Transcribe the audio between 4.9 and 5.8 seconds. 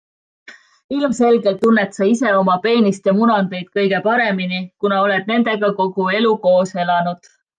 oled nendega